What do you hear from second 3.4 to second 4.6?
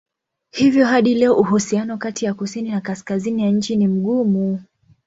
ya nchi ni mgumu.